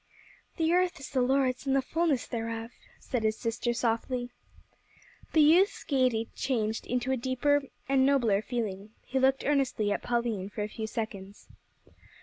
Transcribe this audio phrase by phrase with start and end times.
[0.57, 4.31] "`The earth is the Lord's, and the fulness thereof,'" said his sister, softly.
[5.33, 8.95] The youth's gaiety changed into a deeper and nobler feeling.
[9.05, 11.49] He looked earnestly at Pauline for a few seconds.